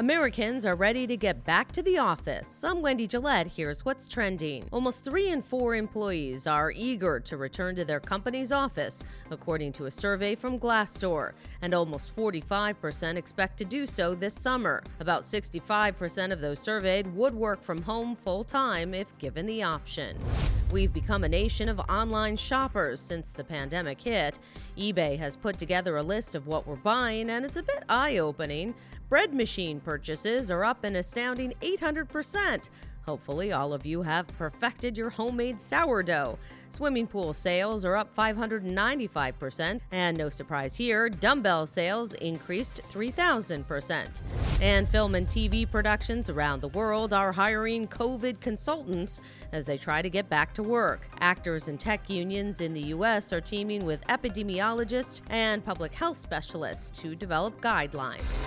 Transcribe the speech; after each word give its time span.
Americans 0.00 0.66
are 0.66 0.74
ready 0.74 1.06
to 1.06 1.16
get 1.16 1.44
back 1.44 1.70
to 1.70 1.80
the 1.80 1.98
office. 1.98 2.64
I'm 2.64 2.82
Wendy 2.82 3.06
Gillette. 3.06 3.46
Here's 3.46 3.84
what's 3.84 4.08
trending. 4.08 4.66
Almost 4.72 5.04
three 5.04 5.28
in 5.28 5.40
four 5.40 5.76
employees 5.76 6.48
are 6.48 6.72
eager 6.72 7.20
to 7.20 7.36
return 7.36 7.76
to 7.76 7.84
their 7.84 8.00
company's 8.00 8.50
office, 8.50 9.04
according 9.30 9.70
to 9.74 9.86
a 9.86 9.92
survey 9.92 10.34
from 10.34 10.58
Glassdoor, 10.58 11.34
and 11.62 11.72
almost 11.74 12.16
45% 12.16 13.14
expect 13.14 13.56
to 13.58 13.64
do 13.64 13.86
so 13.86 14.16
this 14.16 14.34
summer. 14.34 14.82
About 14.98 15.22
65% 15.22 16.32
of 16.32 16.40
those 16.40 16.58
surveyed 16.58 17.14
would 17.14 17.34
work 17.36 17.62
from 17.62 17.80
home 17.80 18.16
full 18.16 18.42
time 18.42 18.94
if 18.94 19.16
given 19.18 19.46
the 19.46 19.62
option. 19.62 20.18
We've 20.74 20.92
become 20.92 21.22
a 21.22 21.28
nation 21.28 21.68
of 21.68 21.78
online 21.88 22.36
shoppers 22.36 22.98
since 22.98 23.30
the 23.30 23.44
pandemic 23.44 24.00
hit. 24.00 24.40
eBay 24.76 25.16
has 25.20 25.36
put 25.36 25.56
together 25.56 25.98
a 25.98 26.02
list 26.02 26.34
of 26.34 26.48
what 26.48 26.66
we're 26.66 26.74
buying, 26.74 27.30
and 27.30 27.44
it's 27.44 27.54
a 27.54 27.62
bit 27.62 27.84
eye 27.88 28.18
opening. 28.18 28.74
Bread 29.08 29.32
machine 29.32 29.78
purchases 29.78 30.50
are 30.50 30.64
up 30.64 30.82
an 30.82 30.96
astounding 30.96 31.54
800%. 31.60 32.70
Hopefully, 33.06 33.52
all 33.52 33.72
of 33.72 33.84
you 33.84 34.02
have 34.02 34.26
perfected 34.38 34.96
your 34.96 35.10
homemade 35.10 35.60
sourdough. 35.60 36.38
Swimming 36.70 37.06
pool 37.06 37.32
sales 37.32 37.84
are 37.84 37.96
up 37.96 38.14
595%, 38.16 39.80
and 39.92 40.16
no 40.16 40.28
surprise 40.28 40.74
here, 40.74 41.08
dumbbell 41.08 41.66
sales 41.66 42.14
increased 42.14 42.80
3,000%. 42.90 44.20
And 44.60 44.88
film 44.88 45.14
and 45.14 45.26
TV 45.26 45.70
productions 45.70 46.30
around 46.30 46.62
the 46.62 46.68
world 46.68 47.12
are 47.12 47.30
hiring 47.30 47.86
COVID 47.86 48.40
consultants 48.40 49.20
as 49.52 49.66
they 49.66 49.78
try 49.78 50.02
to 50.02 50.10
get 50.10 50.28
back 50.28 50.54
to 50.54 50.62
work. 50.62 51.08
Actors 51.20 51.68
and 51.68 51.78
tech 51.78 52.08
unions 52.10 52.60
in 52.60 52.72
the 52.72 52.86
U.S. 52.88 53.32
are 53.32 53.40
teaming 53.40 53.84
with 53.84 54.04
epidemiologists 54.06 55.20
and 55.30 55.64
public 55.64 55.94
health 55.94 56.16
specialists 56.16 56.90
to 57.02 57.14
develop 57.14 57.60
guidelines. 57.60 58.43